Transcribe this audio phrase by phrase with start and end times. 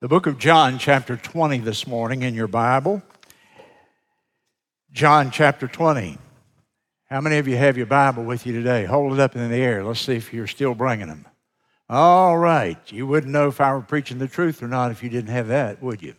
[0.00, 3.02] the book of John, chapter 20, this morning in your Bible.
[4.92, 6.18] John, chapter 20.
[7.10, 8.84] How many of you have your Bible with you today?
[8.84, 9.82] Hold it up in the air.
[9.82, 11.26] Let's see if you're still bringing them.
[11.88, 12.78] All right.
[12.92, 15.48] You wouldn't know if I were preaching the truth or not if you didn't have
[15.48, 16.14] that, would you?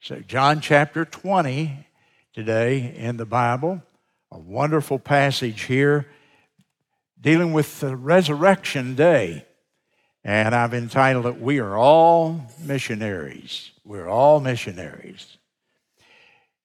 [0.00, 1.88] So, John chapter 20
[2.34, 3.82] today in the Bible.
[4.30, 6.06] A wonderful passage here
[7.20, 9.45] dealing with the resurrection day.
[10.26, 13.70] And I've entitled it, We Are All Missionaries.
[13.84, 15.38] We're all missionaries.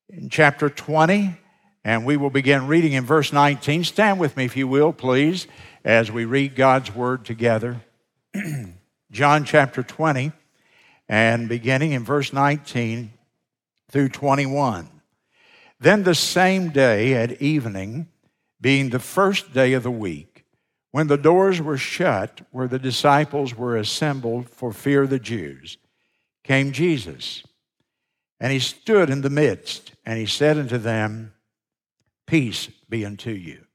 [0.10, 1.38] In chapter 20,
[1.84, 3.84] and we will begin reading in verse 19.
[3.84, 5.46] Stand with me, if you will, please,
[5.86, 7.82] as we read God's word together.
[9.12, 10.32] John chapter 20,
[11.08, 13.14] and beginning in verse 19
[13.91, 14.90] through 21.
[15.80, 18.08] Then the same day at evening,
[18.60, 20.30] being the first day of the week,
[20.91, 25.77] when the doors were shut, where the disciples were assembled for fear of the Jews,
[26.44, 27.44] came Jesus.
[28.40, 31.34] And he stood in the midst, and he said unto them,
[32.27, 33.66] Peace be unto you.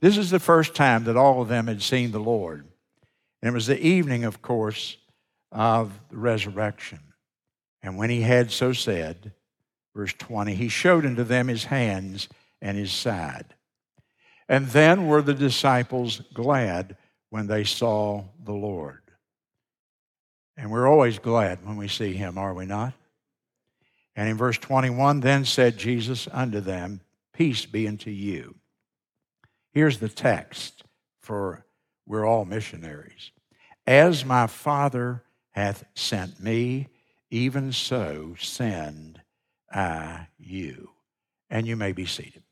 [0.00, 2.66] This is the first time that all of them had seen the Lord.
[3.42, 4.96] And it was the evening, of course,
[5.52, 7.00] of the resurrection.
[7.82, 9.32] And when he had so said,
[9.94, 12.28] verse 20, he showed unto them his hands
[12.60, 13.54] and his side.
[14.50, 16.96] And then were the disciples glad
[17.30, 19.00] when they saw the Lord.
[20.56, 22.92] And we're always glad when we see him, are we not?
[24.16, 27.00] And in verse 21, then said Jesus unto them,
[27.32, 28.56] Peace be unto you.
[29.72, 30.82] Here's the text
[31.20, 31.64] for
[32.04, 33.30] we're all missionaries.
[33.86, 36.88] As my Father hath sent me,
[37.30, 39.20] even so send
[39.72, 40.90] I you.
[41.48, 42.42] And you may be seated.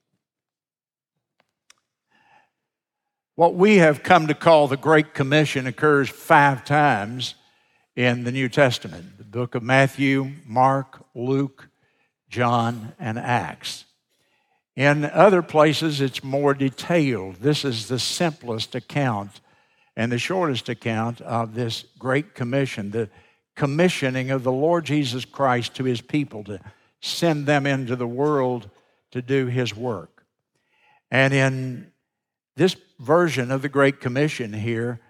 [3.38, 7.36] What we have come to call the Great Commission occurs five times
[7.94, 11.68] in the New Testament the book of Matthew, Mark, Luke,
[12.28, 13.84] John, and Acts.
[14.74, 17.36] In other places, it's more detailed.
[17.36, 19.40] This is the simplest account
[19.94, 23.08] and the shortest account of this Great Commission, the
[23.54, 26.58] commissioning of the Lord Jesus Christ to his people to
[27.00, 28.68] send them into the world
[29.12, 30.24] to do his work.
[31.08, 31.92] And in
[32.56, 35.00] this version of the Great Commission here,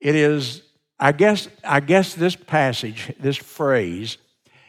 [0.00, 0.62] it is,
[0.98, 4.16] I guess, I guess this passage, this phrase,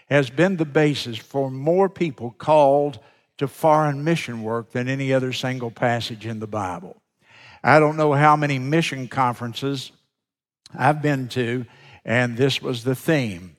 [0.09, 2.99] has been the basis for more people called
[3.37, 7.01] to foreign mission work than any other single passage in the Bible.
[7.63, 9.91] I don't know how many mission conferences
[10.77, 11.65] I've been to,
[12.03, 13.55] and this was the theme.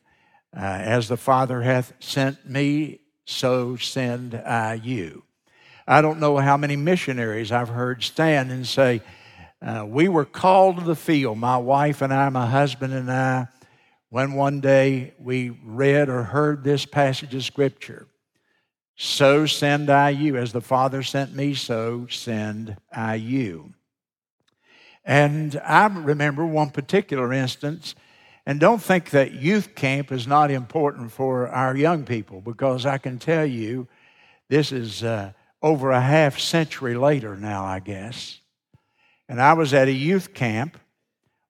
[0.55, 5.23] Uh, As the Father hath sent me, so send I you.
[5.87, 9.03] I don't know how many missionaries I've heard stand and say,
[9.60, 13.48] uh, We were called to the field, my wife and I, my husband and I,
[14.09, 18.06] when one day we read or heard this passage of Scripture.
[18.94, 20.37] So send I you.
[20.37, 23.72] As the Father sent me, so send I you.
[25.04, 27.97] And I remember one particular instance,
[28.47, 32.99] and don't think that youth camp is not important for our young people, because I
[32.99, 33.88] can tell you
[34.49, 35.03] this is.
[35.03, 35.32] Uh,
[35.62, 38.41] over a half century later now, I guess.
[39.28, 40.78] And I was at a youth camp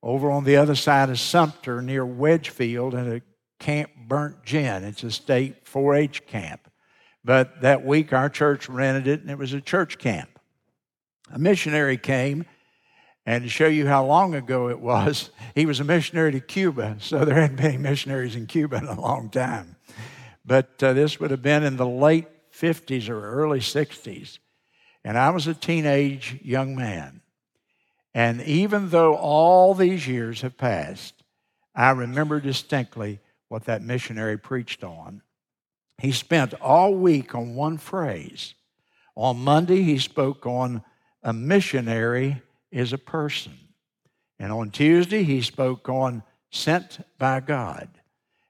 [0.02, 3.22] over on the other side of Sumter near Wedgefield at a
[3.58, 4.84] camp Burnt Gin.
[4.84, 6.68] It's a state 4 H camp.
[7.24, 10.28] But that week our church rented it and it was a church camp.
[11.32, 12.44] A missionary came,
[13.24, 16.96] and to show you how long ago it was, he was a missionary to Cuba,
[16.98, 19.76] so there hadn't been any missionaries in Cuba in a long time.
[20.44, 22.26] But uh, this would have been in the late
[22.62, 24.38] 50s or early 60s.
[25.04, 27.20] And I was a teenage young man.
[28.14, 31.14] And even though all these years have passed,
[31.74, 33.18] I remember distinctly
[33.48, 35.22] what that missionary preached on.
[35.98, 38.54] He spent all week on one phrase.
[39.16, 40.82] On Monday, he spoke on
[41.22, 43.52] a missionary is a person.
[44.38, 47.88] And on Tuesday, he spoke on sent by God.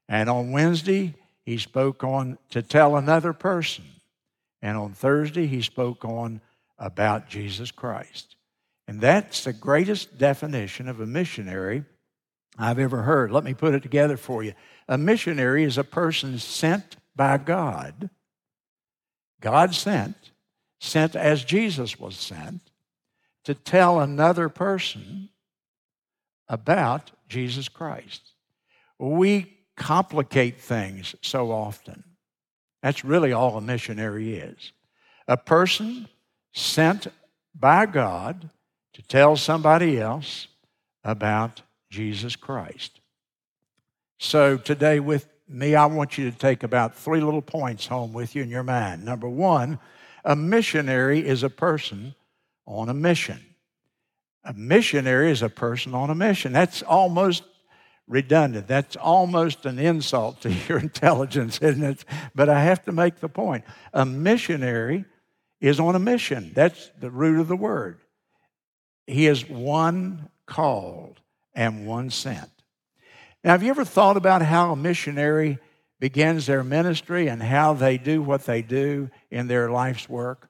[0.09, 1.15] And on Wednesday,
[1.45, 3.85] he spoke on to tell another person.
[4.63, 6.41] And on Thursday, he spoke on
[6.79, 8.37] about Jesus Christ.
[8.87, 11.85] And that's the greatest definition of a missionary
[12.59, 13.33] I've ever heard.
[13.33, 14.55] Let me put it together for you.
[14.89, 18.11] A missionary is a person sent by God,
[19.41, 20.17] God sent,
[20.81, 22.63] sent as Jesus was sent,
[23.45, 25.29] to tell another person
[26.49, 28.33] about Jesus Christ.
[28.99, 32.05] We complicate things so often.
[32.83, 34.73] That's really all a missionary is
[35.29, 36.09] a person
[36.53, 37.07] sent
[37.55, 38.51] by God
[38.95, 40.49] to tell somebody else
[41.05, 43.01] about Jesus Christ.
[44.19, 48.35] So today, with me, I want you to take about three little points home with
[48.35, 49.05] you in your mind.
[49.05, 49.79] Number one,
[50.25, 52.15] a missionary is a person
[52.67, 53.41] on a mission.
[54.45, 56.53] A missionary is a person on a mission.
[56.53, 57.45] That's almost
[58.07, 58.67] redundant.
[58.67, 62.05] That's almost an insult to your intelligence, isn't it?
[62.35, 63.65] But I have to make the point.
[63.93, 65.05] A missionary
[65.61, 66.53] is on a mission.
[66.55, 68.01] That's the root of the word.
[69.07, 71.21] He is one called
[71.55, 72.51] and one sent.
[73.45, 75.59] Now, have you ever thought about how a missionary
[75.99, 80.49] begins their ministry and how they do what they do in their life's work?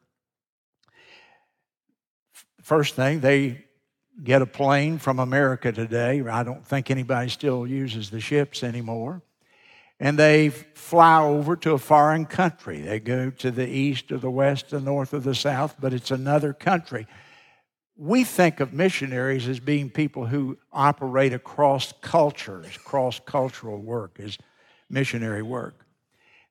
[2.62, 3.64] First thing, they
[4.22, 6.20] get a plane from America today.
[6.20, 9.22] I don't think anybody still uses the ships anymore.
[9.98, 12.80] And they fly over to a foreign country.
[12.80, 16.10] They go to the east or the west, the north or the south, but it's
[16.10, 17.06] another country.
[17.96, 24.38] We think of missionaries as being people who operate across cultures, cross cultural work is
[24.90, 25.86] missionary work.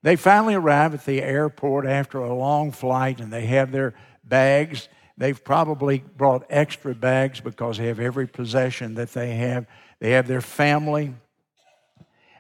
[0.02, 3.94] They finally arrive at the airport after a long flight and they have their
[4.24, 4.88] bags
[5.22, 9.68] They've probably brought extra bags because they have every possession that they have.
[10.00, 11.14] They have their family.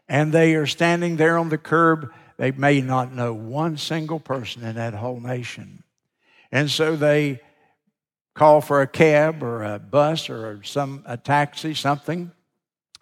[0.09, 2.11] And they are standing there on the curb.
[2.37, 5.83] They may not know one single person in that whole nation.
[6.51, 7.41] And so they
[8.33, 12.31] call for a cab or a bus or some a taxi, something,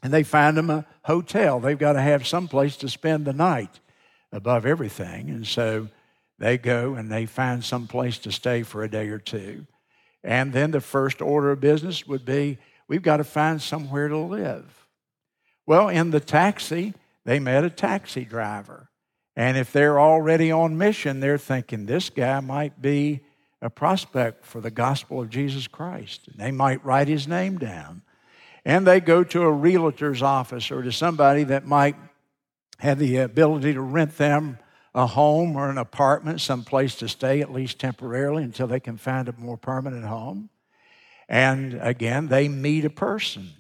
[0.03, 1.61] and they find them a hotel.
[1.61, 3.79] They've got to have some place to spend the night
[4.33, 5.29] above everything.
[5.29, 5.87] And so
[6.39, 9.67] they go and they find some place to stay for a day or two.
[10.23, 12.57] And then the first order of business would be
[12.87, 14.87] we've got to find somewhere to live.
[15.65, 16.93] Well, in the taxi,
[17.25, 18.89] they met a taxi driver.
[19.35, 23.21] And if they're already on mission, they're thinking this guy might be
[23.61, 26.27] a prospect for the gospel of Jesus Christ.
[26.27, 28.01] And they might write his name down.
[28.65, 31.95] And they go to a realtor's office or to somebody that might
[32.79, 34.57] have the ability to rent them
[34.99, 38.97] a home or an apartment, some place to stay, at least temporarily, until they can
[38.97, 40.49] find a more permanent home.
[41.29, 43.51] And again, they meet a person.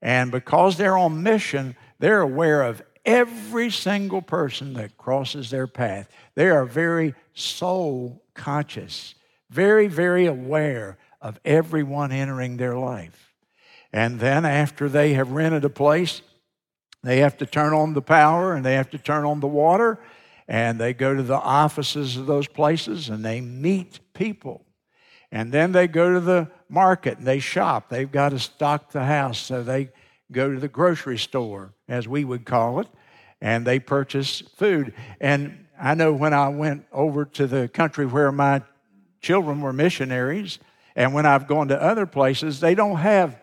[0.00, 6.08] And because they're on mission, they're aware of every single person that crosses their path.
[6.34, 9.14] They are very soul conscious,
[9.50, 13.32] very, very aware of everyone entering their life.
[13.92, 16.22] And then, after they have rented a place,
[17.04, 20.00] they have to turn on the power and they have to turn on the water
[20.48, 24.64] and they go to the offices of those places and they meet people.
[25.30, 27.88] And then they go to the market and they shop.
[27.88, 29.90] They've got to stock the house, so they
[30.30, 32.88] go to the grocery store, as we would call it,
[33.40, 34.92] and they purchase food.
[35.20, 38.62] And I know when I went over to the country where my
[39.20, 40.58] children were missionaries,
[40.94, 43.40] and when I've gone to other places, they don't have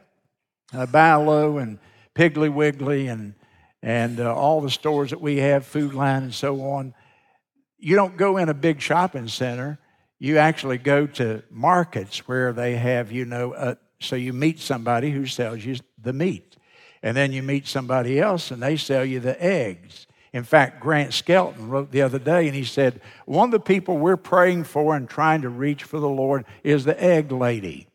[0.74, 1.80] uh, Bi-Lo and
[2.14, 3.34] Piggly Wiggly and
[3.82, 6.94] and uh, all the stores that we have, Food Lion and so on.
[7.78, 9.80] You don't go in a big shopping center.
[10.20, 15.12] You actually go to markets where they have, you know, uh, so you meet somebody
[15.12, 16.58] who sells you the meat.
[17.02, 20.08] And then you meet somebody else and they sell you the eggs.
[20.34, 23.98] In fact, Grant Skelton wrote the other day and he said, One of the people
[23.98, 27.88] we're praying for and trying to reach for the Lord is the egg lady.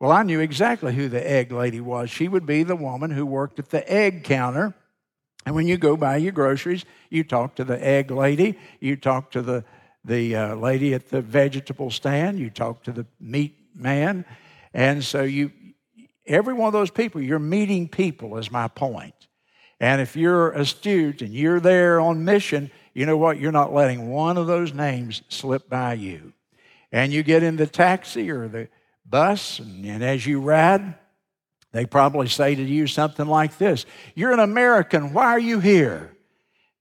[0.00, 2.10] Well, I knew exactly who the egg lady was.
[2.10, 4.74] She would be the woman who worked at the egg counter
[5.46, 9.30] and when you go buy your groceries, you talk to the egg lady, you talk
[9.30, 9.64] to the,
[10.04, 14.24] the uh, lady at the vegetable stand, you talk to the meat man.
[14.74, 15.50] And so you,
[16.26, 19.14] every one of those people, you're meeting people, is my point.
[19.80, 23.38] And if you're astute and you're there on mission, you know what?
[23.38, 26.32] You're not letting one of those names slip by you.
[26.90, 28.68] And you get in the taxi or the
[29.06, 30.94] bus, and, and as you ride,
[31.78, 36.12] they probably say to you something like this You're an American, why are you here?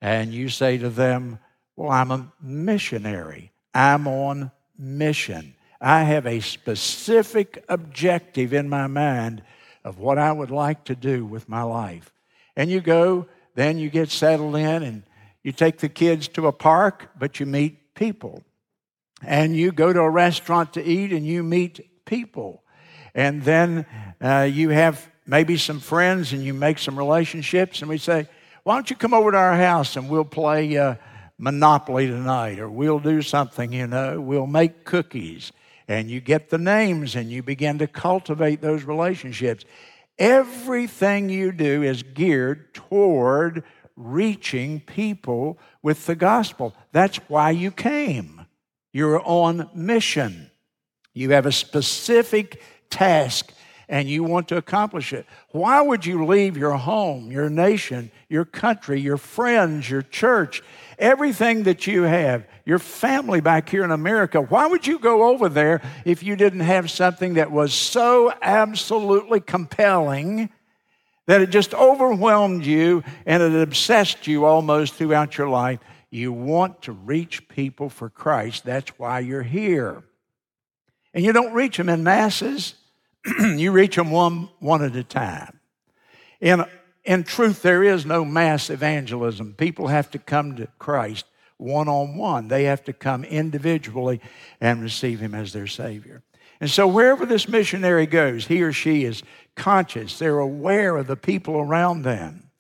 [0.02, 1.38] And you say to them,
[1.76, 5.54] Well, I'm a missionary, I'm on mission.
[5.80, 9.44] I have a specific objective in my mind
[9.84, 12.12] of what I would like to do with my life.
[12.56, 15.04] And you go, then you get settled in and
[15.44, 18.44] you take the kids to a park, but you meet people.
[19.22, 22.64] And you go to a restaurant to eat and you meet people
[23.14, 23.86] and then
[24.22, 28.28] uh, you have maybe some friends and you make some relationships, and we say,
[28.64, 30.96] Why don't you come over to our house and we'll play uh,
[31.38, 35.52] Monopoly tonight, or we'll do something, you know, we'll make cookies.
[35.88, 39.64] And you get the names and you begin to cultivate those relationships.
[40.18, 43.64] Everything you do is geared toward
[43.96, 46.74] reaching people with the gospel.
[46.92, 48.46] That's why you came.
[48.92, 50.50] You're on mission.
[51.14, 53.54] You have a specific task
[53.90, 55.26] and you want to accomplish it.
[55.52, 60.62] Why would you leave your home, your nation, your country, your friends, your church,
[61.00, 64.42] everything that you have, your family back here in America?
[64.42, 69.40] Why would you go over there if you didn't have something that was so absolutely
[69.40, 70.50] compelling?
[71.28, 75.80] That it just overwhelmed you and it obsessed you almost throughout your life.
[76.10, 78.64] You want to reach people for Christ.
[78.64, 80.04] That's why you're here.
[81.18, 82.76] And you don't reach them in masses,
[83.40, 85.60] you reach them one, one at a time.
[86.40, 86.64] In,
[87.06, 89.56] in truth, there is no mass evangelism.
[89.56, 91.26] People have to come to Christ
[91.58, 94.22] one on one, they have to come individually
[94.62, 96.22] and receive Him as their Savior.
[96.62, 99.24] And so, wherever this missionary goes, he or she is
[99.56, 102.52] conscious, they're aware of the people around them.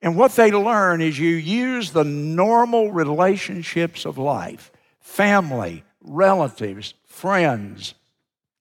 [0.00, 4.70] And what they learn is you use the normal relationships of life
[5.00, 7.94] family, relatives, friends,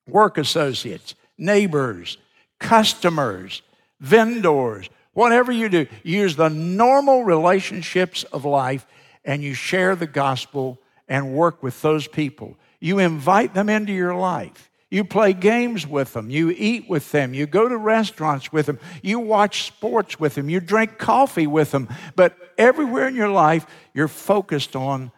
[0.08, 2.18] work associates, neighbors,
[2.60, 3.62] customers,
[4.00, 8.86] vendors, whatever you do, use the normal relationships of life
[9.26, 12.58] and you share the gospel and work with those people.
[12.80, 14.70] You invite them into your life.
[14.92, 16.32] You play games with them.
[16.32, 17.34] You eat with them.
[17.34, 18.80] You go to restaurants with them.
[19.04, 20.50] You watch sports with them.
[20.50, 21.90] You drink coffee with them.
[22.16, 25.12] But everywhere in your life, you're focused on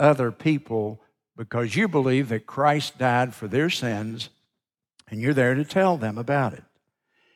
[0.00, 1.00] other people
[1.42, 4.28] because you believe that Christ died for their sins
[5.08, 6.62] and you're there to tell them about it.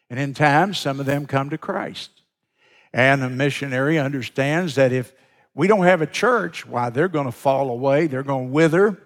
[0.09, 2.11] And in time, some of them come to Christ.
[2.93, 5.13] And a missionary understands that if
[5.57, 8.97] we don't have a church, why, they're going to fall away, they're going to wither,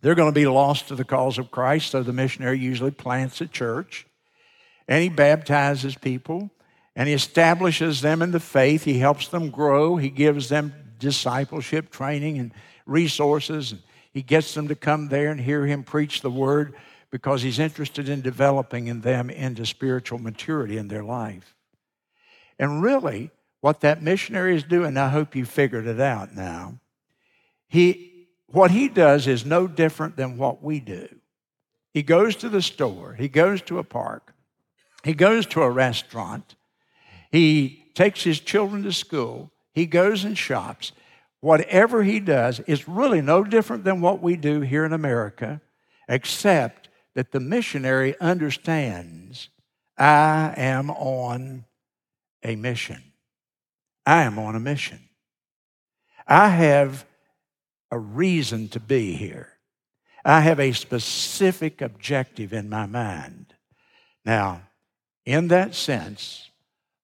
[0.00, 1.92] they're going to be lost to the cause of Christ.
[1.92, 4.04] So the missionary usually plants a church
[4.88, 6.50] and he baptizes people
[6.96, 8.82] and he establishes them in the faith.
[8.82, 12.52] He helps them grow, he gives them discipleship training and
[12.84, 13.70] resources.
[13.70, 13.80] And
[14.14, 16.74] he gets them to come there and hear him preach the word
[17.10, 21.54] because he's interested in developing in them into spiritual maturity in their life.
[22.58, 26.78] And really, what that missionary is doing, I hope you figured it out now.
[27.66, 31.08] He, what he does is no different than what we do.
[31.92, 34.32] He goes to the store, he goes to a park,
[35.02, 36.54] he goes to a restaurant,
[37.32, 40.92] he takes his children to school, he goes and shops,
[41.44, 45.60] whatever he does is really no different than what we do here in America,
[46.08, 49.50] except that the missionary understands
[49.98, 51.66] I am on
[52.42, 53.02] a mission.
[54.06, 55.00] I am on a mission.
[56.26, 57.04] I have
[57.90, 59.50] a reason to be here.
[60.24, 63.52] I have a specific objective in my mind.
[64.24, 64.62] Now,
[65.26, 66.48] in that sense,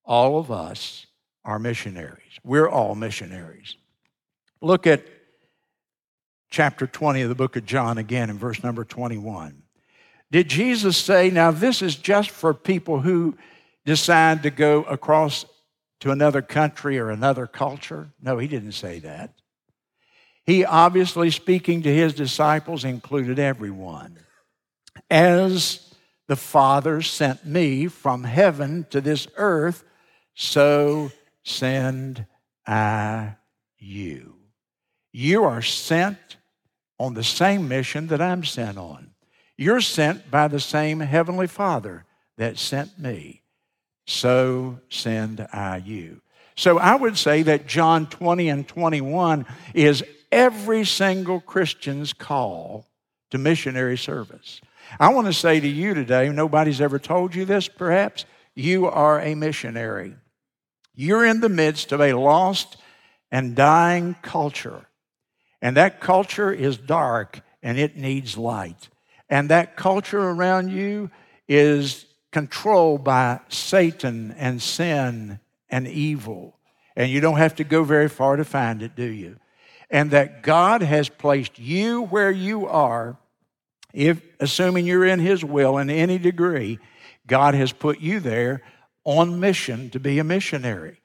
[0.02, 1.06] all of us
[1.44, 2.40] are missionaries.
[2.42, 3.76] We're all missionaries.
[4.62, 5.04] Look at
[6.50, 9.62] chapter 20 of the book of John again in verse number 21.
[10.30, 13.36] Did Jesus say, now this is just for people who
[13.84, 15.44] decide to go across
[16.00, 18.10] to another country or another culture?
[18.20, 19.32] No, he didn't say that.
[20.44, 24.18] He obviously, speaking to his disciples, included everyone.
[25.08, 25.94] As
[26.28, 29.84] the Father sent me from heaven to this earth,
[30.34, 31.10] so
[31.44, 32.26] send
[32.66, 33.36] I
[33.78, 34.39] you.
[35.12, 36.36] You are sent
[36.98, 39.10] on the same mission that I'm sent on.
[39.56, 42.04] You're sent by the same Heavenly Father
[42.38, 43.42] that sent me.
[44.06, 46.20] So send I you.
[46.56, 52.86] So I would say that John 20 and 21 is every single Christian's call
[53.30, 54.60] to missionary service.
[54.98, 58.24] I want to say to you today, nobody's ever told you this perhaps,
[58.54, 60.14] you are a missionary.
[60.94, 62.76] You're in the midst of a lost
[63.30, 64.86] and dying culture.
[65.62, 68.88] And that culture is dark and it needs light.
[69.28, 71.10] And that culture around you
[71.48, 76.56] is controlled by Satan and sin and evil.
[76.96, 79.36] And you don't have to go very far to find it, do you?
[79.90, 83.16] And that God has placed you where you are,
[83.92, 86.78] if assuming you're in his will in any degree,
[87.26, 88.62] God has put you there
[89.04, 90.99] on mission to be a missionary.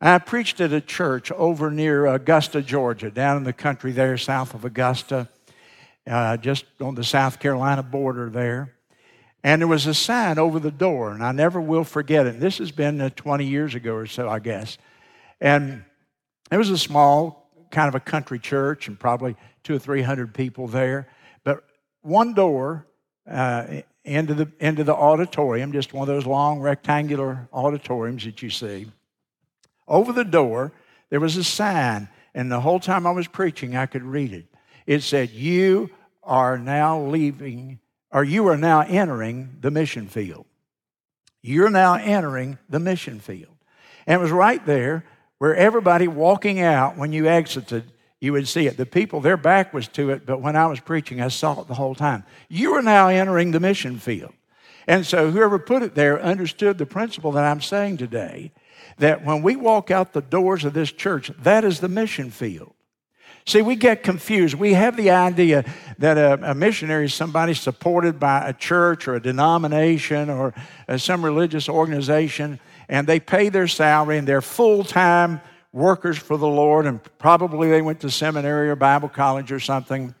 [0.00, 4.54] I preached at a church over near Augusta, Georgia, down in the country there, south
[4.54, 5.28] of Augusta,
[6.06, 8.74] uh, just on the South Carolina border there.
[9.42, 12.38] And there was a sign over the door, and I never will forget it.
[12.38, 14.78] This has been uh, 20 years ago or so, I guess.
[15.40, 15.84] And
[16.52, 20.32] it was a small, kind of a country church, and probably two or three hundred
[20.32, 21.08] people there.
[21.44, 21.64] But
[22.02, 22.86] one door
[23.28, 28.50] uh, into the into the auditorium, just one of those long rectangular auditoriums that you
[28.50, 28.90] see.
[29.88, 30.72] Over the door,
[31.10, 34.46] there was a sign, and the whole time I was preaching, I could read it.
[34.86, 35.90] It said, You
[36.22, 37.80] are now leaving,
[38.12, 40.46] or you are now entering the mission field.
[41.42, 43.56] You're now entering the mission field.
[44.06, 45.04] And it was right there
[45.38, 48.76] where everybody walking out, when you exited, you would see it.
[48.76, 51.68] The people, their back was to it, but when I was preaching, I saw it
[51.68, 52.24] the whole time.
[52.48, 54.32] You are now entering the mission field.
[54.86, 58.52] And so whoever put it there understood the principle that I'm saying today
[58.98, 62.74] that when we walk out the doors of this church, that is the mission field.
[63.46, 64.56] See, we get confused.
[64.56, 65.64] We have the idea
[65.98, 70.52] that a, a, missionary is somebody supported by a church or a denomination or
[70.86, 75.40] uh, some religious organization, and they pay their salary and they're full time
[75.72, 80.14] workers for the Lord, and probably they went to seminary or Bible college or something.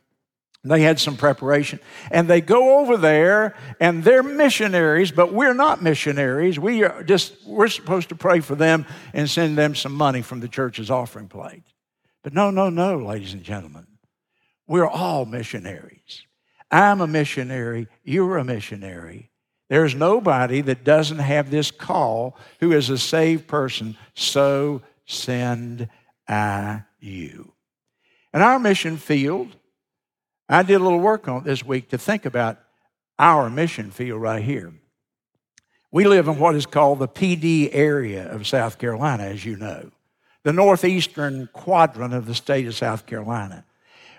[0.68, 1.80] They had some preparation.
[2.10, 6.58] And they go over there and they're missionaries, but we're not missionaries.
[6.58, 10.40] We are just, we're supposed to pray for them and send them some money from
[10.40, 11.64] the church's offering plate.
[12.22, 13.86] But no, no, no, ladies and gentlemen.
[14.66, 16.26] We're all missionaries.
[16.70, 17.88] I'm a missionary.
[18.04, 19.30] You're a missionary.
[19.70, 23.96] There's nobody that doesn't have this call who is a saved person.
[24.14, 25.88] So send
[26.26, 27.52] I you.
[28.34, 29.56] In our mission field,
[30.48, 32.58] I did a little work on it this week to think about
[33.18, 34.72] our mission field right here.
[35.90, 39.56] We live in what is called the Pee Dee area of South Carolina, as you
[39.56, 39.90] know
[40.44, 43.66] the northeastern quadrant of the state of South Carolina.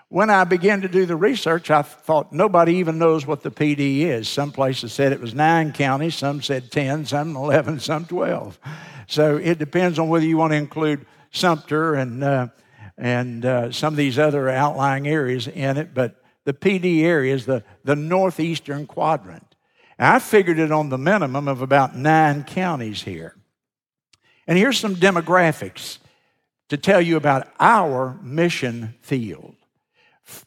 [0.10, 3.74] When I began to do the research, I thought nobody even knows what the Pee
[3.74, 4.28] Dee is.
[4.28, 8.60] Some places said it was nine counties, some said 10, some 11, some 12.
[9.08, 12.48] So it depends on whether you want to include Sumter and, uh,
[12.98, 16.19] and uh, some of these other outlying areas in it, but
[16.50, 19.54] the Pee Dee area is the, the northeastern quadrant.
[20.00, 23.36] And I figured it on the minimum of about nine counties here.
[24.48, 26.00] And here's some demographics
[26.70, 29.54] to tell you about our mission field.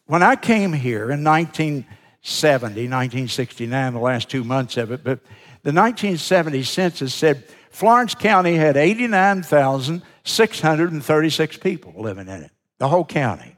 [0.07, 5.21] When I came here in 1970, 1969, the last two months of it, but
[5.63, 13.52] the 1970 census said Florence County had 89,636 people living in it, the whole county.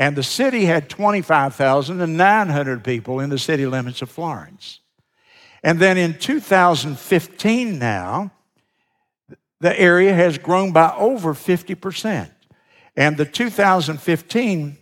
[0.00, 4.80] And the city had 25,900 people in the city limits of Florence.
[5.62, 8.32] And then in 2015 now,
[9.60, 12.30] the area has grown by over 50%.
[12.96, 14.78] And the 2015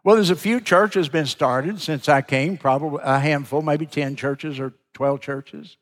[0.04, 4.14] Well, there's a few churches been started since I came, probably a handful, maybe 10
[4.14, 5.76] churches or 12 churches.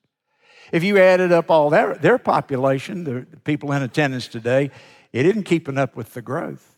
[0.72, 4.70] If you added up all their, their population, the people in attendance today,
[5.12, 6.76] it isn't keeping up with the growth.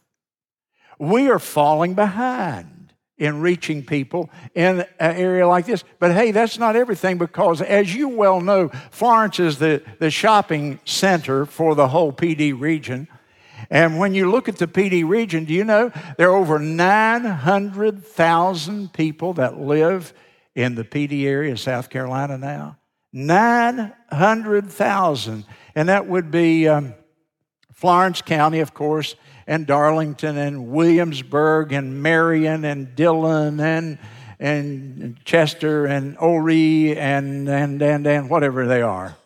[0.98, 2.75] We are falling behind
[3.18, 5.82] in reaching people in an area like this.
[5.98, 10.80] But hey, that's not everything because, as you well know, Florence is the, the shopping
[10.84, 13.08] center for the whole Pee Dee region.
[13.70, 16.58] And when you look at the Pee Dee region, do you know there are over
[16.58, 20.12] 900,000 people that live
[20.54, 22.76] in the Pee Dee area of South Carolina now?
[23.12, 25.46] 900,000.
[25.74, 26.92] And that would be um,
[27.72, 29.14] Florence County, of course,
[29.46, 33.98] and Darlington, and Williamsburg, and Marion, and Dillon, and,
[34.40, 39.16] and Chester, and Horry, and, and, and, and whatever they are.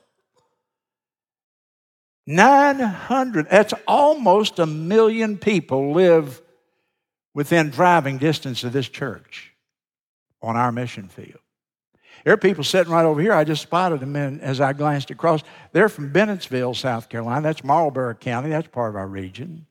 [2.27, 6.41] 900, that's almost a million people live
[7.35, 9.53] within driving distance of this church
[10.43, 11.41] on our mission field.
[12.25, 13.33] There are people sitting right over here.
[13.33, 15.43] I just spotted them in, as I glanced across.
[15.73, 17.41] They're from Bennettsville, South Carolina.
[17.43, 18.51] That's Marlboro County.
[18.51, 19.67] That's part of our region.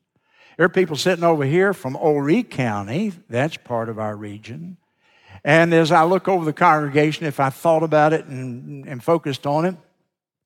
[0.60, 3.14] There are people sitting over here from Horry County.
[3.30, 4.76] That's part of our region.
[5.42, 9.46] And as I look over the congregation, if I thought about it and, and focused
[9.46, 9.74] on it,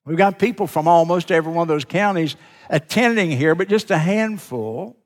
[0.04, 2.36] We've got people from almost every one of those counties
[2.70, 4.96] attending here, but just a handful.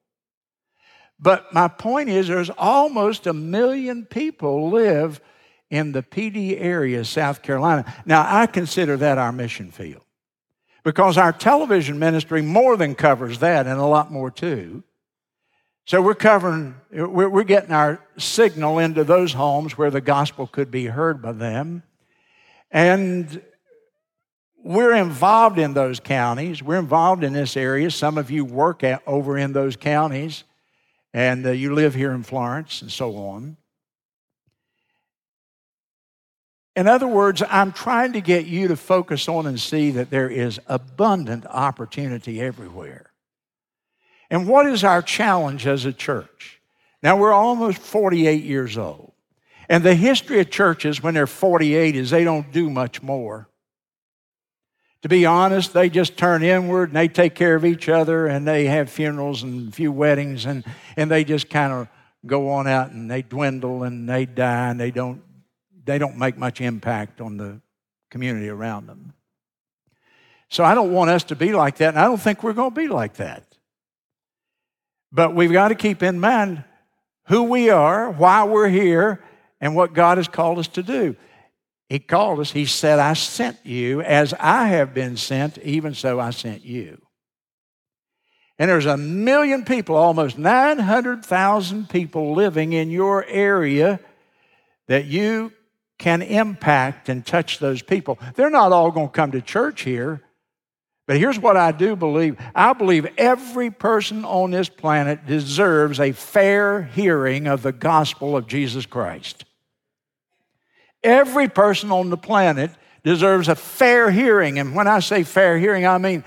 [1.19, 5.23] But my point is, there's almost a million people live
[5.71, 7.91] in the Pee Dee area, South Carolina.
[8.05, 10.03] Now, I consider that our mission field
[10.83, 14.83] because our television ministry more than covers that and a lot more too.
[15.89, 20.85] So we're covering, we're, getting our signal into those homes where the gospel could be
[20.85, 21.83] heard by them.
[22.71, 23.41] And
[24.63, 26.63] we're involved in those counties.
[26.63, 27.91] We're involved in this area.
[27.91, 30.45] Some of you work at, over in those counties,
[31.15, 33.57] and uh, you live here in Florence and so on.
[36.77, 40.29] In other words, I'm trying to get you to focus on and see that there
[40.29, 43.08] is abundant opportunity everywhere.
[44.31, 46.61] And what is our challenge as a church?
[47.03, 49.13] Now, we're almost 48 years old.
[49.69, 53.49] And the history of churches when they're 48 is they don't do much more.
[55.03, 58.47] To be honest, they just turn inward and they take care of each other and
[58.47, 60.65] they have funerals and a few weddings and,
[60.97, 61.89] and they just kind of
[62.27, 65.23] go on out and they dwindle and they die and they don't
[65.89, 67.63] they don't make much impact on the
[68.11, 69.15] community around them.
[70.51, 72.71] So I don't want us to be like that, and I don't think we're going
[72.71, 73.48] to be like that.
[75.11, 76.65] But we've got to keep in mind
[77.27, 79.23] who we are, why we're here,
[79.61, 81.17] and what God has called us to do.
[81.89, 86.21] He called us, He said, I sent you as I have been sent, even so
[86.21, 87.01] I sent you.
[88.59, 94.01] And there's a million people, almost 900,000 people living in your area
[94.89, 95.53] that you
[95.99, 98.19] can impact and touch those people.
[98.35, 100.23] They're not all going to come to church here.
[101.09, 106.13] But here's what I do believe I believe every person on this planet deserves a
[106.13, 109.47] fair hearing of the gospel of Jesus Christ.
[111.03, 112.71] Every person on the planet
[113.05, 114.59] deserves a fair hearing.
[114.59, 116.25] And when I say fair hearing, I mean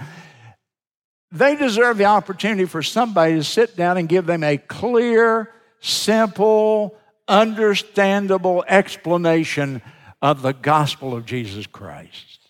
[1.31, 6.97] they deserve the opportunity for somebody to sit down and give them a clear, simple,
[7.27, 9.83] understandable explanation
[10.23, 12.40] of the gospel of Jesus Christ.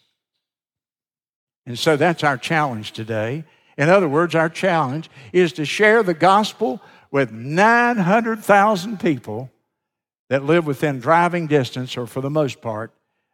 [1.65, 3.43] And so that's our challenge today.
[3.77, 9.49] In other words, our challenge is to share the gospel with 900,000 people
[10.29, 12.93] that live within driving distance, or for the most part,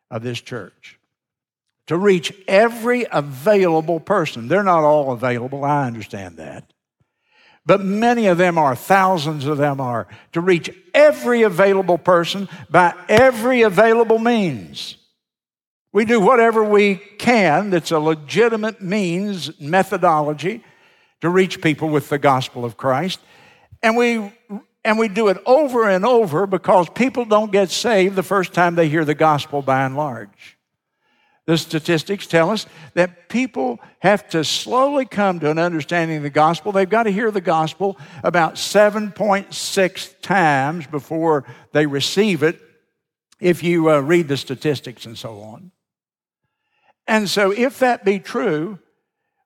[0.10, 1.00] of this church.
[1.88, 4.48] To reach every available person.
[4.48, 6.72] They're not all available, I understand that
[7.68, 12.94] but many of them are, thousands of them are, to reach every available person by
[13.10, 14.96] every available means.
[15.92, 20.64] We do whatever we can that's a legitimate means, methodology
[21.22, 23.20] to reach people with the gospel of Christ.
[23.82, 24.32] And we
[24.88, 28.76] and we do it over and over because people don't get saved the first time
[28.76, 30.58] they hear the gospel by and large.
[31.46, 36.30] The statistics tell us that people have to slowly come to an understanding of the
[36.30, 36.72] gospel.
[36.72, 42.60] They've got to hear the gospel about 7.6 times before they receive it,
[43.42, 45.72] if you uh, read the statistics and so on.
[47.08, 48.80] And so, if that be true,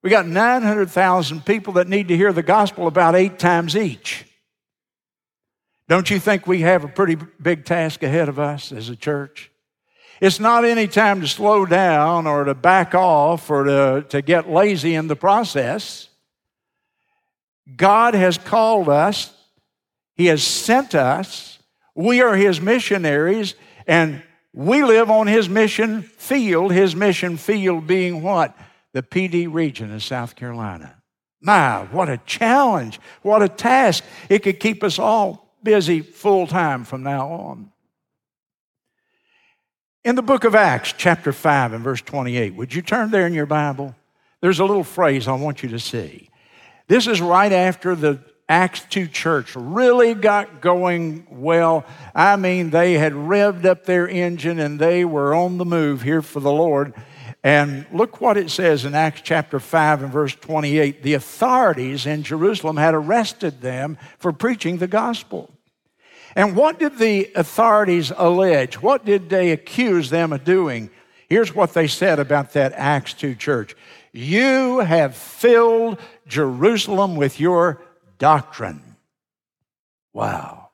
[0.01, 4.25] we got 900,000 people that need to hear the gospel about eight times each.
[5.87, 9.51] Don't you think we have a pretty big task ahead of us as a church?
[10.21, 14.49] It's not any time to slow down or to back off or to, to get
[14.49, 16.09] lazy in the process.
[17.75, 19.33] God has called us,
[20.15, 21.59] He has sent us.
[21.93, 28.21] We are His missionaries, and we live on His mission field, His mission field being
[28.21, 28.57] what?
[28.93, 31.01] The Pee Dee region of South Carolina.
[31.41, 34.03] My, what a challenge, what a task.
[34.29, 37.71] It could keep us all busy full time from now on.
[40.03, 43.33] In the book of Acts, chapter 5 and verse 28, would you turn there in
[43.33, 43.95] your Bible?
[44.41, 46.29] There's a little phrase I want you to see.
[46.87, 48.19] This is right after the
[48.51, 51.85] Acts 2 church really got going well.
[52.13, 56.21] I mean, they had revved up their engine and they were on the move here
[56.21, 56.93] for the Lord.
[57.45, 61.01] And look what it says in Acts chapter 5 and verse 28.
[61.01, 65.49] The authorities in Jerusalem had arrested them for preaching the gospel.
[66.35, 68.81] And what did the authorities allege?
[68.81, 70.89] What did they accuse them of doing?
[71.29, 73.77] Here's what they said about that Acts 2 church
[74.11, 77.81] You have filled Jerusalem with your
[78.21, 78.81] doctrine.
[80.13, 80.69] Wow.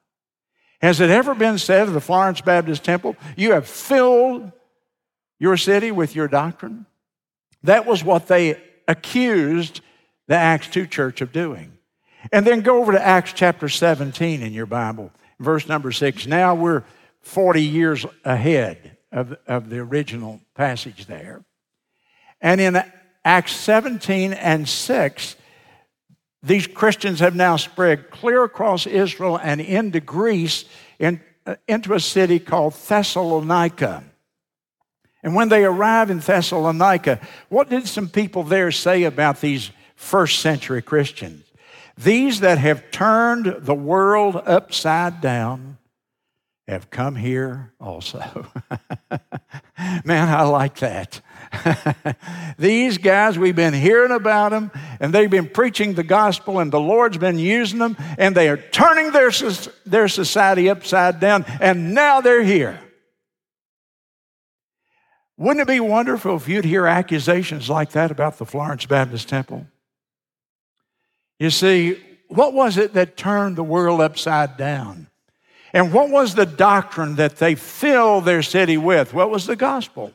[0.82, 4.52] Has it ever been said of the Florence Baptist Temple, You have filled
[5.40, 6.86] your city with your doctrine?
[7.64, 9.82] That was what they accused
[10.28, 11.72] the Acts 2 church of doing.
[12.32, 16.26] And then go over to Acts chapter 17 in your Bible verse number six.
[16.26, 16.84] Now we're
[17.22, 21.44] 40 years ahead of, of the original passage there.
[22.42, 22.82] And in
[23.24, 25.36] Acts 17 and 6,
[26.48, 30.66] these Christians have now spread clear across Israel and into Greece,
[31.00, 34.04] in, uh, into a city called Thessalonica.
[35.24, 40.40] And when they arrive in Thessalonica, what did some people there say about these first
[40.40, 41.44] century Christians?
[41.98, 45.78] These that have turned the world upside down
[46.68, 48.48] have come here also.
[50.06, 51.22] Man, I like that.
[52.58, 56.80] These guys, we've been hearing about them, and they've been preaching the gospel, and the
[56.80, 59.32] Lord's been using them, and they are turning their,
[59.86, 62.80] their society upside down, and now they're here.
[65.38, 69.68] Wouldn't it be wonderful if you'd hear accusations like that about the Florence Baptist Temple?
[71.40, 75.08] You see, what was it that turned the world upside down?
[75.74, 79.14] And what was the doctrine that they filled their city with?
[79.14, 80.12] What was the gospel?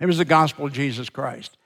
[0.00, 1.56] It was the gospel of Jesus Christ.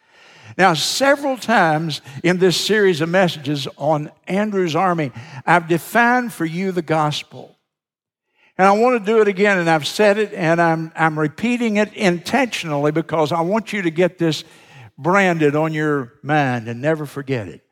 [0.57, 5.13] Now, several times in this series of messages on Andrew's army,
[5.45, 7.57] I've defined for you the gospel.
[8.57, 11.77] And I want to do it again, and I've said it, and I'm, I'm repeating
[11.77, 14.45] it intentionally because I want you to get this
[14.97, 17.65] branded on your mind and never forget it.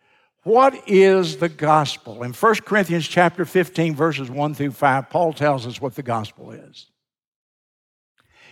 [0.45, 2.23] What is the gospel?
[2.23, 6.53] In 1 Corinthians chapter 15, verses 1 through 5, Paul tells us what the gospel
[6.53, 6.87] is.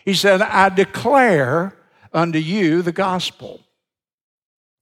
[0.05, 1.77] He said, I declare
[2.14, 3.61] unto you the gospel.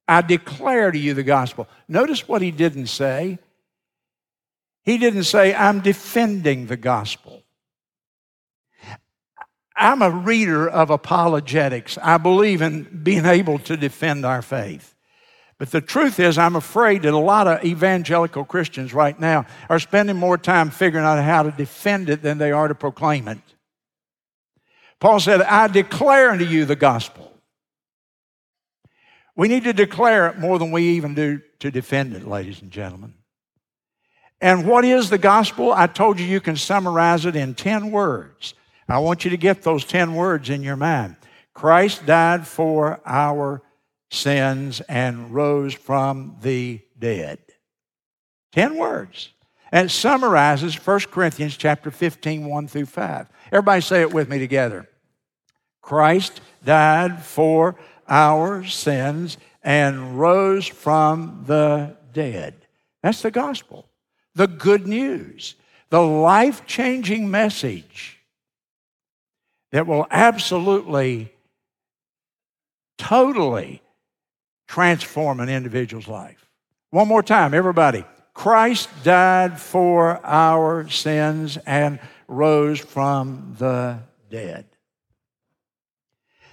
[0.07, 1.69] I declare to you the gospel.
[1.89, 3.39] Notice what he didn't say.
[4.85, 7.43] He didn't say, I'm defending the gospel.
[9.75, 11.99] I'm a reader of apologetics.
[12.03, 14.95] I believe in being able to defend our faith.
[15.59, 19.79] But the truth is, I'm afraid that a lot of evangelical Christians right now are
[19.79, 23.39] spending more time figuring out how to defend it than they are to proclaim it.
[25.03, 27.33] Paul said, I declare unto you the gospel.
[29.35, 32.71] We need to declare it more than we even do to defend it, ladies and
[32.71, 33.15] gentlemen.
[34.41, 35.73] And what is the gospel?
[35.73, 38.55] I told you you can summarize it in 10 words.
[38.89, 41.17] I want you to get those 10 words in your mind.
[41.53, 43.61] Christ died for our
[44.13, 47.41] sins and rose from the dead.
[48.53, 49.31] 10 words.
[49.73, 53.27] And it summarizes 1 Corinthians chapter 15, 1 through 5.
[53.51, 54.89] Everybody say it with me together.
[55.83, 57.77] Christ died for
[58.09, 62.55] our sins and rose from the dead.
[63.03, 63.89] That's the gospel
[64.35, 65.57] the good news,
[65.91, 68.19] the life changing message
[69.73, 71.33] that will absolutely,
[72.97, 73.83] totally
[74.67, 76.49] transform an individual's life.
[76.91, 78.05] One more time, everybody.
[78.35, 83.99] Christ died for our sins and rose from the
[84.31, 84.65] dead.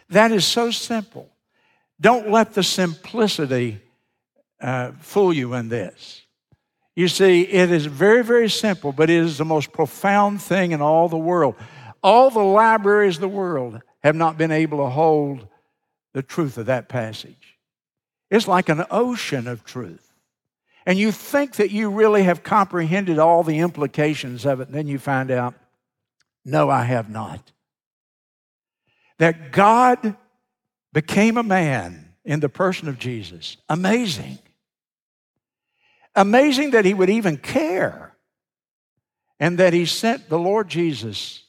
[0.09, 1.29] That is so simple.
[2.01, 3.81] Don't let the simplicity
[4.61, 6.23] uh, fool you in this.
[6.95, 10.81] You see, it is very, very simple, but it is the most profound thing in
[10.81, 11.55] all the world.
[12.03, 15.47] All the libraries of the world have not been able to hold
[16.13, 17.57] the truth of that passage.
[18.29, 20.11] It's like an ocean of truth.
[20.85, 24.87] And you think that you really have comprehended all the implications of it, and then
[24.87, 25.53] you find out,
[26.43, 27.51] no, I have not.
[29.19, 30.17] That God
[30.91, 33.57] became a man in the person of Jesus.
[33.69, 34.39] Amazing.
[36.15, 38.15] Amazing that he would even care
[39.39, 41.43] and that he sent the Lord Jesus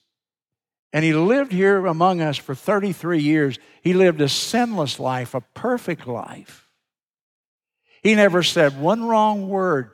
[0.92, 3.58] and he lived here among us for 33 years.
[3.82, 6.68] He lived a sinless life, a perfect life.
[8.02, 9.92] He never said one wrong word,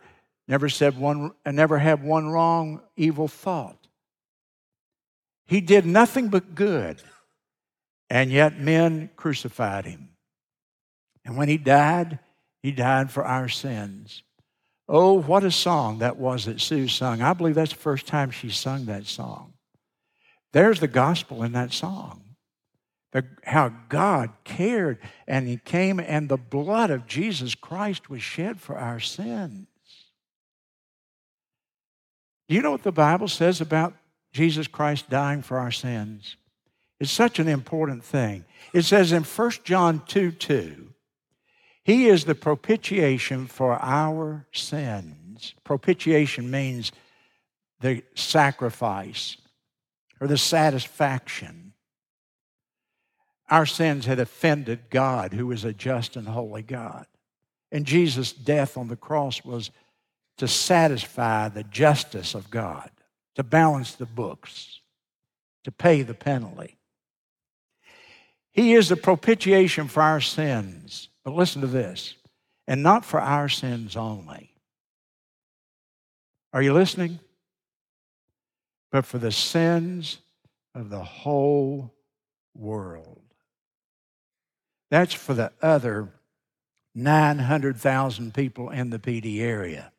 [0.48, 3.76] never said one, never had one wrong evil thought.
[5.46, 7.02] He did nothing but good,
[8.08, 10.10] and yet men crucified him.
[11.24, 12.18] And when he died,
[12.62, 14.22] he died for our sins.
[14.88, 17.20] Oh, what a song that was that Sue sung.
[17.20, 19.54] I believe that's the first time she sung that song.
[20.52, 22.22] There's the gospel in that song.
[23.12, 28.60] The, how God cared and He came, and the blood of Jesus Christ was shed
[28.60, 29.66] for our sins.
[32.48, 33.94] Do you know what the Bible says about
[34.32, 36.36] Jesus Christ dying for our sins?
[36.98, 38.44] It's such an important thing.
[38.72, 40.86] It says in 1 John 2 2,
[41.84, 45.54] he is the propitiation for our sins.
[45.62, 46.90] Propitiation means
[47.80, 49.36] the sacrifice
[50.20, 51.74] or the satisfaction.
[53.48, 57.06] Our sins had offended God, who is a just and holy God.
[57.70, 59.70] And Jesus' death on the cross was
[60.38, 62.90] to satisfy the justice of God,
[63.36, 64.80] to balance the books,
[65.64, 66.75] to pay the penalty.
[68.56, 71.10] He is the propitiation for our sins.
[71.24, 72.14] But listen to this
[72.66, 74.50] and not for our sins only.
[76.54, 77.20] Are you listening?
[78.90, 80.18] But for the sins
[80.74, 81.92] of the whole
[82.54, 83.20] world.
[84.90, 86.14] That's for the other
[86.94, 89.92] 900,000 people in the Pee Dee area.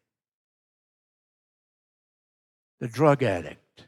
[2.80, 3.86] The drug addict,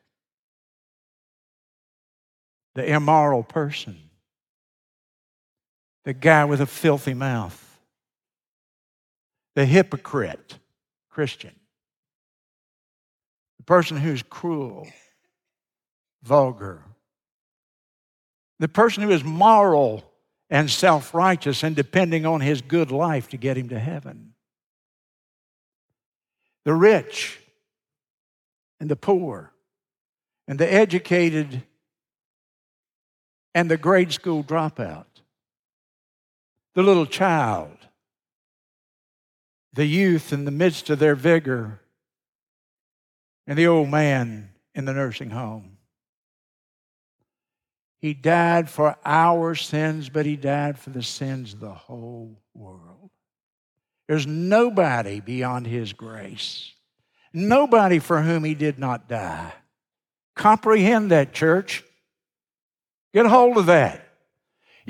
[2.75, 4.09] the immoral person,
[6.05, 7.79] the guy with a filthy mouth,
[9.55, 10.57] the hypocrite
[11.09, 11.55] Christian,
[13.57, 14.88] the person who's cruel,
[16.23, 16.83] vulgar,
[18.59, 20.03] the person who is moral
[20.49, 24.33] and self righteous and depending on his good life to get him to heaven.
[26.65, 27.39] The rich
[28.79, 29.51] and the poor
[30.47, 31.63] and the educated
[33.53, 35.05] and the grade school dropout.
[36.80, 37.76] The little child,
[39.74, 41.82] the youth in the midst of their vigor,
[43.46, 45.78] and the old man in the nursing home.
[47.98, 53.10] He died for our sins, but He died for the sins of the whole world.
[54.08, 56.72] There's nobody beyond His grace,
[57.34, 59.52] nobody for whom He did not die.
[60.34, 61.84] Comprehend that, church.
[63.13, 64.09] Get hold of that.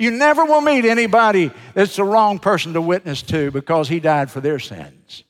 [0.00, 4.30] You never will meet anybody that's the wrong person to witness to because He died
[4.30, 5.24] for their sins.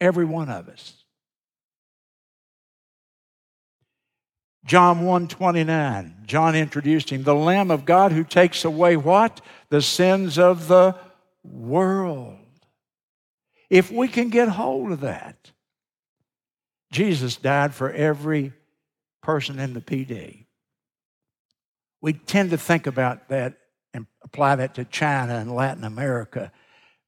[0.00, 1.02] Every one of us.
[4.64, 6.22] John 129.
[6.26, 9.40] John introduced him, the Lamb of God who takes away what?
[9.70, 10.94] The sins of the
[11.42, 12.38] world.
[13.68, 15.50] If we can get hold of that,
[16.92, 18.52] Jesus died for every
[19.20, 20.45] person in the Dee.
[22.06, 23.54] We tend to think about that
[23.92, 26.52] and apply that to China and Latin America,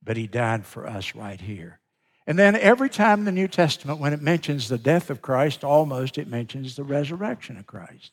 [0.02, 1.78] but he died for us right here.
[2.26, 6.18] And then every time the New Testament, when it mentions the death of Christ, almost
[6.18, 8.10] it mentions the resurrection of Christ.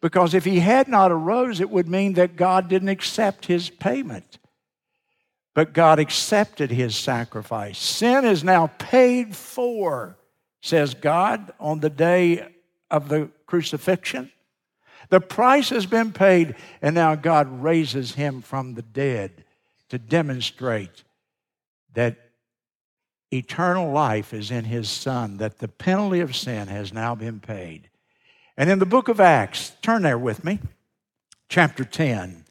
[0.00, 4.38] Because if he had not arose, it would mean that God didn't accept his payment.
[5.54, 7.78] But God accepted his sacrifice.
[7.78, 10.16] Sin is now paid for,
[10.62, 12.48] says God, on the day
[12.90, 14.32] of the crucifixion.
[15.10, 19.44] The price has been paid, and now God raises him from the dead
[19.88, 21.02] to demonstrate
[21.94, 22.16] that
[23.32, 27.90] eternal life is in his Son, that the penalty of sin has now been paid.
[28.56, 30.60] And in the book of Acts, turn there with me,
[31.48, 32.44] chapter 10.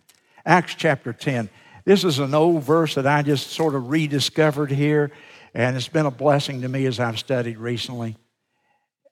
[0.45, 1.49] Acts chapter 10.
[1.85, 5.11] This is an old verse that I just sort of rediscovered here,
[5.53, 8.17] and it's been a blessing to me as I've studied recently.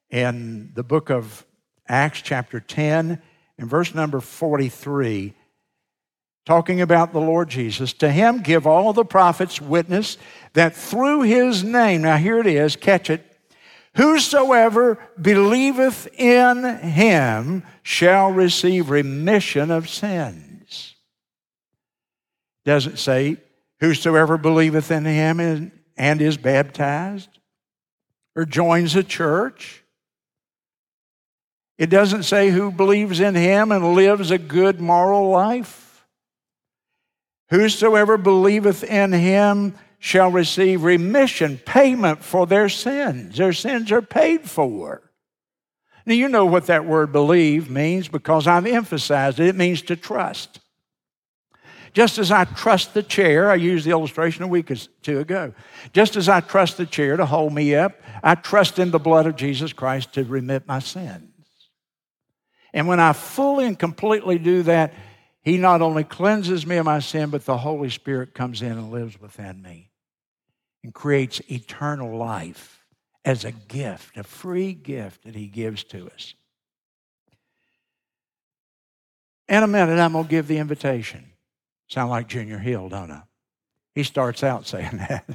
[0.10, 1.46] In the book of
[1.88, 3.22] Acts, chapter 10,
[3.58, 5.34] in verse number 43,
[6.46, 10.18] talking about the Lord Jesus, to him give all the prophets witness
[10.54, 13.26] that through his name, now here it is, catch it,
[13.96, 20.96] whosoever believeth in him shall receive remission of sins.
[22.64, 23.38] Doesn't say
[23.80, 27.30] whosoever believeth in him and is baptized
[28.36, 29.84] or joins a church.
[31.78, 36.06] It doesn't say who believes in him and lives a good moral life.
[37.50, 43.38] Whosoever believeth in him shall receive remission, payment for their sins.
[43.38, 45.02] Their sins are paid for.
[46.06, 49.48] Now, you know what that word believe means because I've emphasized it.
[49.48, 50.60] It means to trust.
[51.94, 55.54] Just as I trust the chair, I used the illustration a week or two ago.
[55.94, 59.26] Just as I trust the chair to hold me up, I trust in the blood
[59.26, 61.27] of Jesus Christ to remit my sins.
[62.78, 64.94] And when I fully and completely do that,
[65.42, 68.92] he not only cleanses me of my sin, but the Holy Spirit comes in and
[68.92, 69.90] lives within me
[70.84, 72.86] and creates eternal life
[73.26, 76.36] as a gift, a free gift that He gives to us.
[79.50, 81.26] In a minute, I'm going to give the invitation.
[81.88, 83.24] Sound like Junior Hill, don't I?
[83.96, 85.26] He starts out saying that.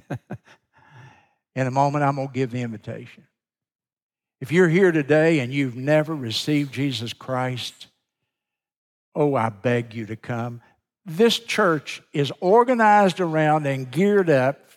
[1.56, 3.24] In a moment, I'm going to give the invitation.
[4.42, 7.86] If you're here today and you've never received Jesus Christ
[9.14, 10.60] Oh, I beg you to come.
[11.04, 14.70] This church is organized around and geared up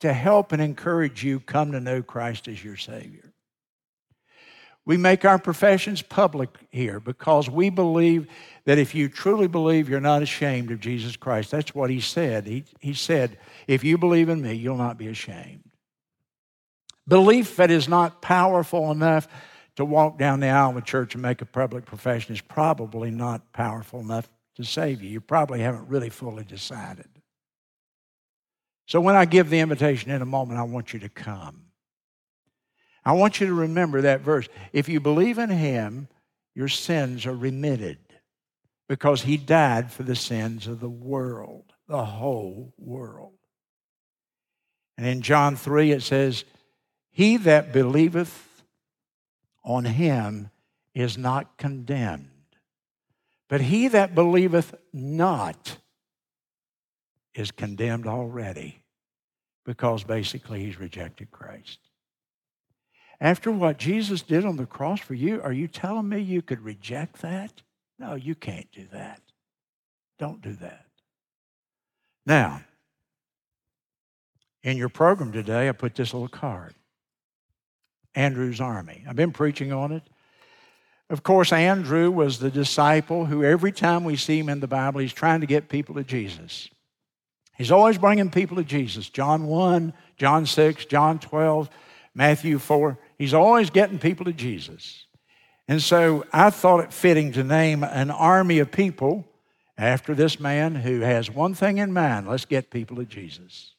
[0.00, 3.32] to help and encourage you come to know Christ as your Savior.
[4.84, 8.26] We make our professions public here because we believe
[8.66, 11.50] that if you truly believe, you're not ashamed of Jesus Christ.
[11.50, 12.46] That's what he said.
[12.46, 15.63] He, he said, If you believe in me, you'll not be ashamed.
[17.06, 19.28] Belief that is not powerful enough
[19.76, 23.10] to walk down the aisle of a church and make a public profession is probably
[23.10, 25.10] not powerful enough to save you.
[25.10, 27.08] You probably haven't really fully decided.
[28.86, 31.62] So when I give the invitation in a moment, I want you to come.
[33.04, 34.48] I want you to remember that verse.
[34.72, 36.08] If you believe in him,
[36.54, 37.98] your sins are remitted
[38.88, 43.32] because he died for the sins of the world, the whole world.
[44.96, 46.44] And in John 3, it says,
[47.14, 48.64] He that believeth
[49.62, 50.50] on him
[50.96, 52.28] is not condemned.
[53.48, 55.78] But he that believeth not
[57.32, 58.82] is condemned already
[59.64, 61.78] because basically he's rejected Christ.
[63.20, 66.62] After what Jesus did on the cross for you, are you telling me you could
[66.62, 67.62] reject that?
[67.96, 69.20] No, you can't do that.
[70.18, 70.86] Don't do that.
[72.26, 72.62] Now,
[74.64, 76.74] in your program today, I put this little card
[78.14, 79.04] Andrew's Army.
[79.08, 80.02] I've been preaching on it.
[81.10, 85.00] Of course, Andrew was the disciple who, every time we see him in the Bible,
[85.00, 86.70] he's trying to get people to Jesus.
[87.56, 89.08] He's always bringing people to Jesus.
[89.08, 91.68] John 1, John 6, John 12,
[92.14, 92.98] Matthew 4.
[93.18, 95.06] He's always getting people to Jesus.
[95.68, 99.26] And so I thought it fitting to name an army of people
[99.78, 103.74] after this man who has one thing in mind let's get people to Jesus.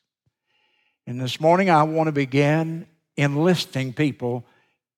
[1.07, 2.87] And this morning I want to begin
[3.17, 4.45] enlisting people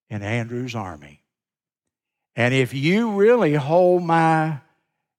[0.09, 1.21] in Andrew's army.
[2.35, 4.59] And if you really hold my,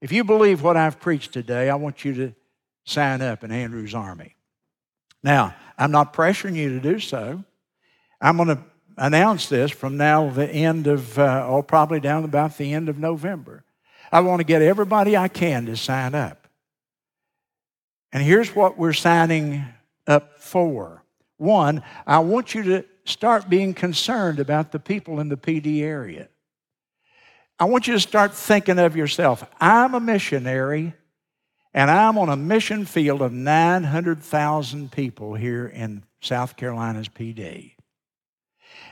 [0.00, 2.34] if you believe what I've preached today, I want you to
[2.84, 4.36] sign up in Andrew's army.
[5.22, 7.42] Now, I'm not pressuring you to do so.
[8.20, 8.58] I'm going to
[8.96, 12.98] announce this from now the end of, uh, or probably down about the end of
[12.98, 13.64] November.
[14.10, 16.48] I want to get everybody I can to sign up.
[18.12, 19.64] And here's what we're signing
[20.06, 20.97] up for.
[21.38, 25.82] One, I want you to start being concerned about the people in the Pee Dee
[25.82, 26.28] area.
[27.58, 29.44] I want you to start thinking of yourself.
[29.60, 30.94] I'm a missionary,
[31.72, 37.74] and I'm on a mission field of 900,000 people here in South Carolina's Pee Dee.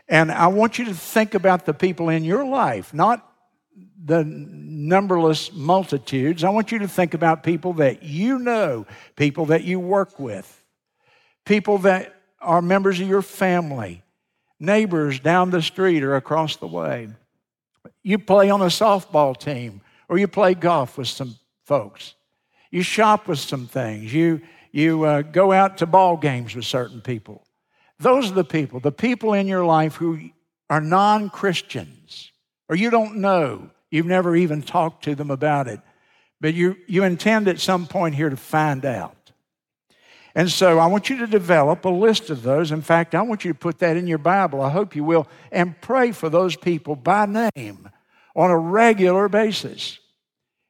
[0.08, 3.28] And I want you to think about the people in your life, not
[4.04, 6.44] the numberless multitudes.
[6.44, 8.86] I want you to think about people that you know,
[9.16, 10.64] people that you work with,
[11.44, 14.02] people that are members of your family,
[14.60, 17.08] neighbors down the street or across the way.
[18.02, 22.14] You play on a softball team or you play golf with some folks.
[22.70, 24.12] You shop with some things.
[24.12, 27.44] You, you uh, go out to ball games with certain people.
[27.98, 30.30] Those are the people, the people in your life who
[30.68, 32.32] are non Christians
[32.68, 33.70] or you don't know.
[33.90, 35.80] You've never even talked to them about it.
[36.40, 39.15] But you, you intend at some point here to find out.
[40.36, 42.70] And so I want you to develop a list of those.
[42.70, 44.60] In fact, I want you to put that in your Bible.
[44.60, 45.26] I hope you will.
[45.50, 47.88] And pray for those people by name
[48.36, 49.98] on a regular basis.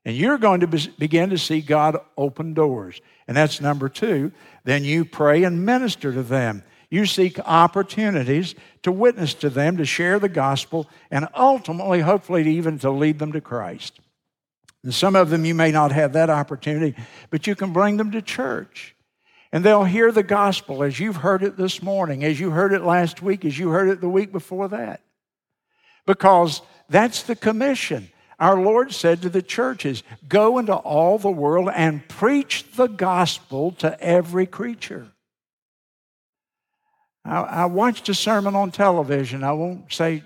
[0.05, 3.01] And you're going to be, begin to see God open doors.
[3.27, 4.31] And that's number two.
[4.62, 6.62] Then you pray and minister to them.
[6.89, 8.55] You seek opportunities
[8.85, 13.33] to witness to them, to share the gospel, and ultimately, hopefully, even to lead them
[13.33, 13.99] to Christ.
[14.85, 16.95] And some of them you may not have that opportunity,
[17.31, 18.95] but you can bring them to church.
[19.53, 22.82] And they'll hear the gospel as you've heard it this morning, as you heard it
[22.82, 25.01] last week, as you heard it the week before that.
[26.05, 28.11] Because that's the commission.
[28.38, 33.72] Our Lord said to the churches, Go into all the world and preach the gospel
[33.72, 35.09] to every creature.
[37.24, 39.42] I, I watched a sermon on television.
[39.42, 40.22] I won't say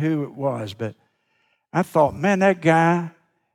[0.00, 0.94] who it was, but
[1.72, 3.10] I thought, man, that guy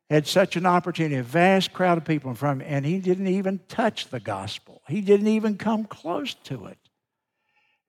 [0.09, 2.99] had such an opportunity, a vast crowd of people in front of him, and he
[2.99, 4.70] didn't even touch the gospel.
[4.91, 6.77] He didn't even come close to it.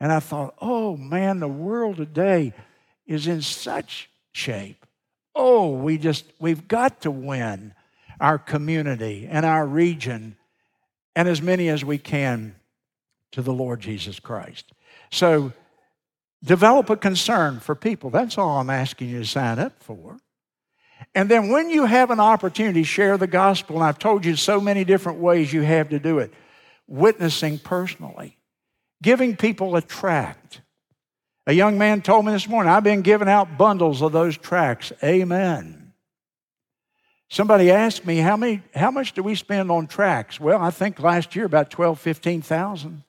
[0.00, 2.52] And I thought, oh man, the world today
[3.06, 4.86] is in such shape.
[5.34, 7.74] Oh, we just, we've got to win
[8.20, 10.36] our community and our region
[11.16, 12.54] and as many as we can
[13.32, 14.72] to the Lord Jesus Christ.
[15.10, 15.52] So
[16.44, 18.10] develop a concern for people.
[18.10, 20.18] That's all I'm asking you to sign up for.
[21.16, 23.76] And then when you have an opportunity, share the gospel.
[23.76, 26.32] And I've told you so many different ways you have to do it
[26.92, 28.36] witnessing personally,
[29.02, 30.60] giving people a tract.
[31.46, 34.92] A young man told me this morning, I've been giving out bundles of those tracts.
[35.02, 35.94] Amen.
[37.30, 40.38] Somebody asked me, how, many, how much do we spend on tracts?
[40.38, 43.02] Well, I think last year about 12, 15,000.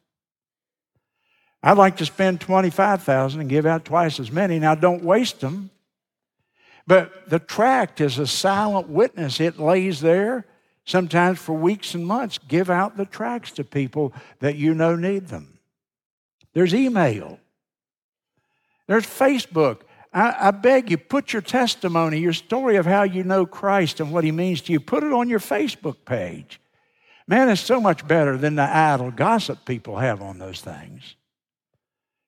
[1.61, 4.59] I'd like to spend 25,000 and give out twice as many.
[4.59, 5.71] Now don't waste them.
[6.87, 9.41] But the tract is a silent witness.
[9.41, 10.45] It lays there
[10.85, 12.37] sometimes for weeks and months.
[12.47, 15.59] Give out the tracts to people that you know need them.
[16.53, 17.39] There's email.
[18.87, 19.81] There's Facebook.
[20.13, 24.11] I, I, beg you, put your testimony, your story of how you know Christ and
[24.11, 26.59] what He means to you, put it on your Facebook page.
[27.27, 31.15] Man, it's so much better than the idle gossip people have on those things.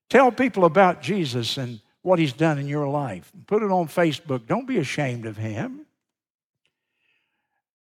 [0.10, 3.32] Tell people about Jesus and what he's done in your life.
[3.47, 4.45] Put it on Facebook.
[4.47, 5.84] Don't be ashamed of him.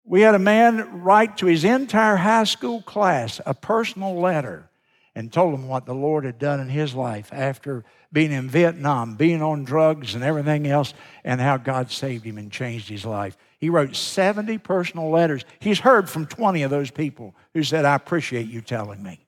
[0.06, 4.70] We had a man write to his entire high school class a personal letter.
[5.16, 9.16] and told them what the Lord had done in his life after being in Vietnam,
[9.16, 10.94] being on drugs and everything else,
[11.24, 13.38] and how God saved him and changed his life.
[13.60, 15.46] He wrote 70 personal letters.
[15.60, 19.26] He's heard from 20 of those people who said, I appreciate you telling me.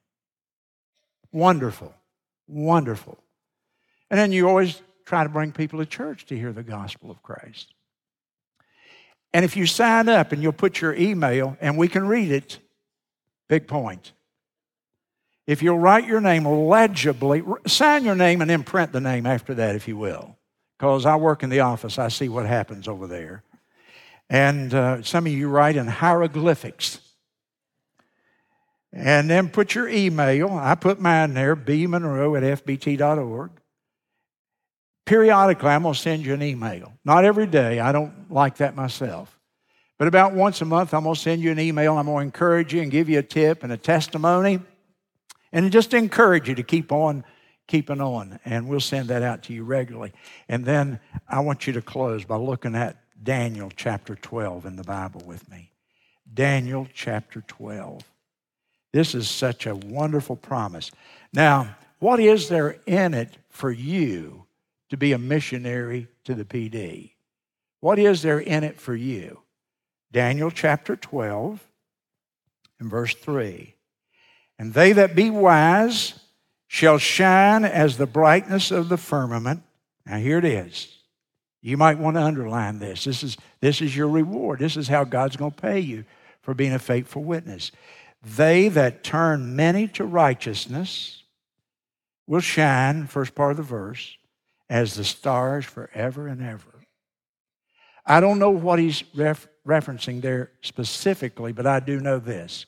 [1.32, 1.93] Wonderful,
[2.47, 3.19] wonderful.
[4.09, 7.21] And then you always try to bring people to church to hear the gospel of
[7.21, 7.74] Christ.
[9.34, 12.59] And if you sign up and you'll put your email and we can read it,
[13.47, 14.13] big point.
[15.45, 19.53] If you'll write your name legibly, sign your name and then print the name after
[19.55, 20.38] that, if you will.
[20.78, 23.43] Because I work in the office, I see what happens over there.
[24.30, 26.99] And uh, some of you write in hieroglyphics.
[28.91, 30.57] And then put your email.
[30.57, 33.51] I put mine there, bmonroe at fbt.org.
[35.06, 36.93] Periodically, I'm going to send you an email.
[37.06, 39.39] Not every day, I don't like that myself.
[39.97, 41.97] But about once a month, I'm going to send you an email.
[41.97, 44.60] I'm going to encourage you and give you a tip and a testimony
[45.51, 47.24] and just encourage you to keep on
[47.68, 48.39] keeping on.
[48.45, 50.12] And we'll send that out to you regularly.
[50.49, 54.84] And then I want you to close by looking at Daniel chapter 12 in the
[54.84, 55.72] Bible with me.
[56.34, 58.01] Daniel chapter 12.
[58.91, 60.91] This is such a wonderful promise.
[61.32, 64.45] Now, what is there in it for you
[64.90, 67.16] to be a missionary to the Pee Dee?
[67.80, 69.42] What is there in it for you?
[70.12, 71.66] Daniel chapter 12
[72.80, 73.76] and verse 3.
[74.58, 76.20] And they that be wise
[76.68, 79.64] shall shine as the brightness of the firmament.
[80.06, 80.96] Now, here it is.
[81.62, 83.06] You might want to underline this.
[83.06, 84.60] This is, this is your reward.
[84.60, 86.06] This is how God's going to pay you
[86.42, 87.72] for being a faithful witness.
[88.22, 91.24] They that turn many to righteousness
[92.28, 94.18] will shine, first part of the verse,
[94.70, 96.86] as the stars forever and ever.
[98.05, 102.66] I don't know what he's ref- referencing there specifically, but I do know this.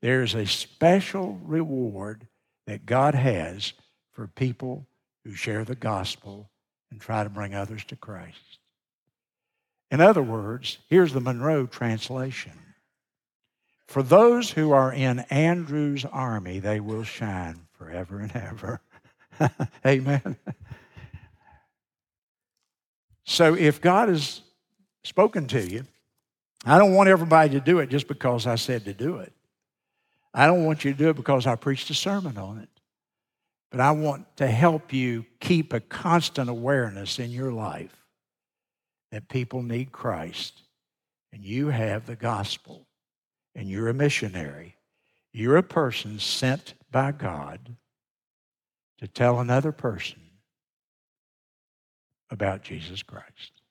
[0.00, 2.28] There's a special reward
[2.66, 3.72] that God has
[4.12, 4.86] for people
[5.24, 6.50] who share the gospel
[6.90, 8.58] and try to bring others to Christ.
[9.90, 12.52] In other words, here's the Monroe translation.
[13.86, 18.80] For those who are in Andrew's army, they will shine forever and ever.
[19.86, 20.36] Amen.
[23.28, 24.40] So if God has
[25.04, 25.84] spoken to you,
[26.64, 29.34] I don't want everybody to do it just because I said to do it.
[30.32, 32.70] I don't want you to do it because I preached a sermon on it.
[33.70, 37.94] But I want to help you keep a constant awareness in your life
[39.12, 40.62] that people need Christ
[41.30, 42.86] and you have the gospel
[43.54, 44.74] and you're a missionary.
[45.34, 47.76] You're a person sent by God
[49.00, 50.27] to tell another person
[52.30, 53.62] about Jesus Christ.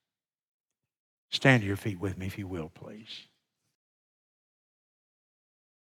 [1.32, 3.28] Stand to your feet with me, if you will, please.